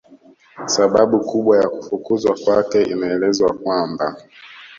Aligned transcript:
Sababu 0.75 1.19
kubwa 1.21 1.57
ya 1.57 1.69
kufukuzwa 1.69 2.37
kwake 2.45 2.81
inaelezwa 2.83 3.53
kwamba 3.53 4.15